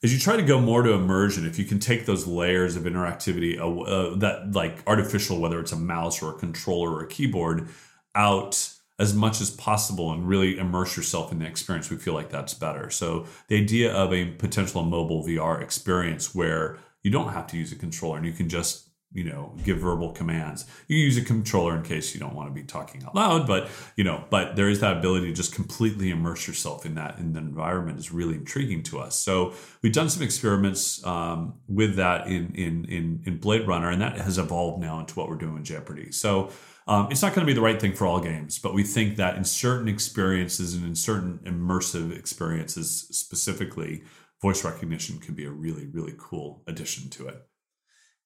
[0.03, 2.83] as you try to go more to immersion, if you can take those layers of
[2.83, 7.07] interactivity, uh, uh, that like artificial, whether it's a mouse or a controller or a
[7.07, 7.67] keyboard,
[8.15, 12.29] out as much as possible and really immerse yourself in the experience, we feel like
[12.29, 12.89] that's better.
[12.89, 17.71] So the idea of a potential mobile VR experience where you don't have to use
[17.71, 20.65] a controller and you can just you know give verbal commands.
[20.87, 23.69] You use a controller in case you don't want to be talking out loud but
[23.95, 27.33] you know but there is that ability to just completely immerse yourself in that in
[27.33, 29.19] the environment is really intriguing to us.
[29.19, 34.01] So we've done some experiments um, with that in, in in in blade runner and
[34.01, 36.11] that has evolved now into what we're doing in jeopardy.
[36.11, 36.49] So
[36.87, 39.15] um, it's not going to be the right thing for all games, but we think
[39.15, 44.03] that in certain experiences and in certain immersive experiences specifically,
[44.41, 47.47] voice recognition could be a really, really cool addition to it.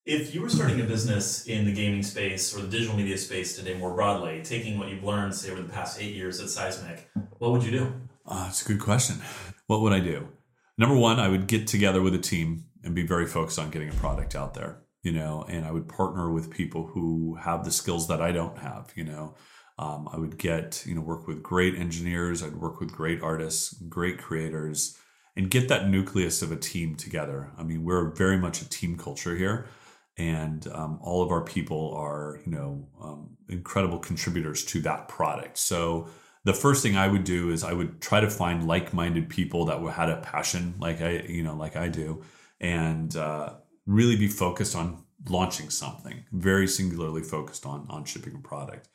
[0.05, 3.55] If you were starting a business in the gaming space or the digital media space
[3.57, 7.09] today more broadly, taking what you've learned, say, over the past eight years at Seismic,
[7.37, 7.93] what would you do?
[8.25, 9.17] Uh, that's a good question.
[9.67, 10.29] What would I do?
[10.77, 13.89] Number one, I would get together with a team and be very focused on getting
[13.89, 17.71] a product out there you know, and I would partner with people who have the
[17.71, 19.35] skills that I don't have, you know.
[19.79, 23.71] Um, I would get, you know, work with great engineers, I'd work with great artists,
[23.87, 24.97] great creators,
[25.37, 27.53] and get that nucleus of a team together.
[27.57, 29.67] I mean, we're very much a team culture here,
[30.17, 35.57] and um, all of our people are, you know, um, incredible contributors to that product.
[35.57, 36.09] So,
[36.43, 39.79] the first thing I would do is I would try to find like-minded people that
[39.93, 42.25] had a passion, like I, you know, like I do,
[42.59, 43.53] and uh,
[43.87, 48.89] really be focused on launching something, very singularly focused on on shipping a product.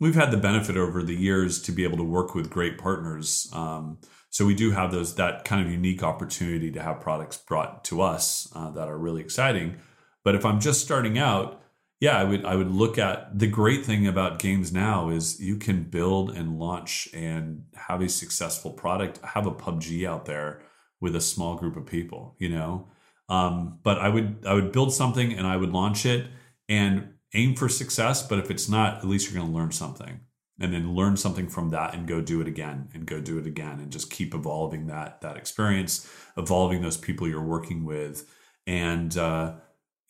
[0.00, 3.48] We've had the benefit over the years to be able to work with great partners.
[3.52, 3.98] Um,
[4.30, 8.02] so we do have those that kind of unique opportunity to have products brought to
[8.02, 9.76] us uh, that are really exciting.
[10.24, 11.62] But if I'm just starting out,
[12.00, 15.56] yeah, I would I would look at the great thing about games now is you
[15.56, 20.62] can build and launch and have a successful product, have a PUBG out there
[21.00, 22.88] with a small group of people, you know.
[23.32, 26.26] Um, but I would I would build something and I would launch it
[26.68, 28.22] and aim for success.
[28.22, 30.20] But if it's not, at least you're going to learn something,
[30.60, 33.46] and then learn something from that and go do it again and go do it
[33.46, 36.06] again and just keep evolving that that experience,
[36.36, 38.30] evolving those people you're working with,
[38.66, 39.54] and uh,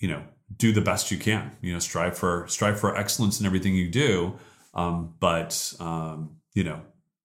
[0.01, 0.25] you know
[0.57, 1.53] do the best you can.
[1.61, 4.35] You know, strive for strive for excellence in everything you do,
[4.75, 6.81] um, but um, you know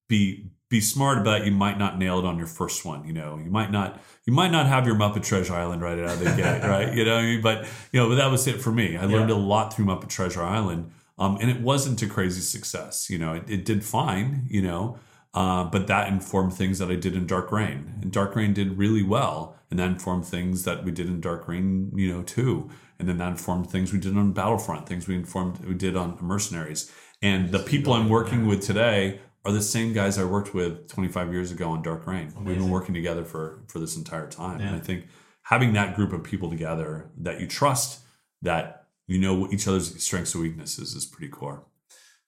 [0.08, 1.46] be be smart about it.
[1.46, 3.38] you might not nail it on your first one you know?
[3.38, 6.26] You might not you might not have your muppet treasure island right out of the
[6.26, 6.94] gate right?
[6.94, 8.98] You know but you know but that was it for me.
[8.98, 13.10] I learned a lot through muppet treasure island um, and it wasn't a crazy success
[13.10, 13.34] you know?
[13.34, 15.00] It, it did fine you know?
[15.34, 18.78] Uh, but that informed things that i did in Dark Reign and Dark Reign did
[18.78, 22.70] really well and that informed things that we did in Dark Reign you know too.
[23.00, 26.18] And then that informed things we did on battlefront things we informed we did on
[26.22, 26.92] mercenaries.
[27.22, 31.32] And the people i'm working with today are the same guys I worked with 25
[31.32, 32.28] years ago on Dark Reign.
[32.28, 32.46] Amazing.
[32.46, 34.60] We've been working together for for this entire time.
[34.60, 34.68] Yeah.
[34.68, 35.06] And I think
[35.44, 38.02] having that group of people together that you trust,
[38.42, 41.64] that you know each other's strengths and weaknesses is pretty core.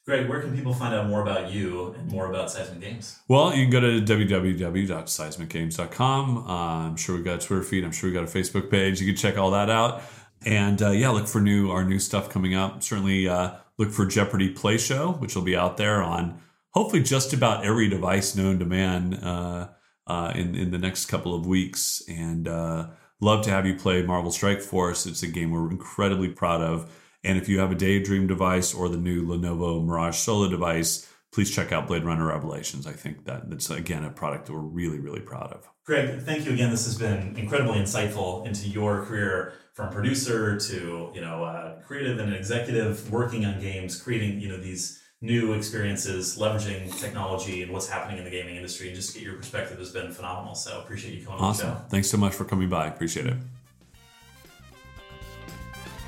[0.06, 3.20] Greg, where can people find out more about you and more about Seismic Games?
[3.28, 6.38] Well, you can go to www.seismicgames.com.
[6.38, 7.84] Uh, I'm sure we've got a Twitter feed.
[7.84, 9.00] I'm sure we've got a Facebook page.
[9.02, 10.02] You can check all that out.
[10.46, 12.82] And uh, yeah, look for new our new stuff coming up.
[12.82, 16.42] Certainly uh, look for Jeopardy Play Show, which will be out there on
[16.72, 19.70] hopefully just about every device known to man uh,
[20.08, 22.02] uh, in in the next couple of weeks.
[22.08, 22.90] And uh,
[23.22, 25.06] love to have you play Marvel Strike Force.
[25.06, 26.92] It's a game we're incredibly proud of.
[27.24, 31.54] And if you have a Daydream device or the new Lenovo Mirage Solo device, please
[31.54, 32.88] check out Blade Runner Revelations.
[32.88, 35.68] I think that that's again a product that we're really really proud of.
[35.86, 36.70] Greg, thank you again.
[36.70, 42.20] This has been incredibly insightful into your career from producer to you know uh, creative
[42.20, 47.90] and executive, working on games, creating you know these new experiences, leveraging technology and what's
[47.90, 50.56] happening in the gaming industry, and just get your perspective has been phenomenal.
[50.56, 51.70] So appreciate you coming awesome.
[51.70, 51.86] on the show.
[51.90, 52.88] Thanks so much for coming by.
[52.88, 53.36] Appreciate it.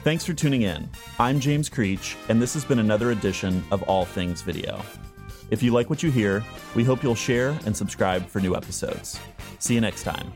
[0.03, 0.89] Thanks for tuning in.
[1.20, 4.82] I'm James Creech, and this has been another edition of All Things Video.
[5.51, 6.43] If you like what you hear,
[6.76, 9.20] we hope you'll share and subscribe for new episodes.
[9.59, 10.34] See you next time.